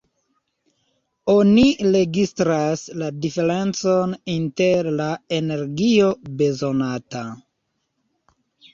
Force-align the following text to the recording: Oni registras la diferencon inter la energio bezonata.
Oni 1.33 1.65
registras 1.97 2.87
la 3.03 3.11
diferencon 3.27 4.17
inter 4.39 4.93
la 4.97 5.09
energio 5.41 6.11
bezonata. 6.43 7.27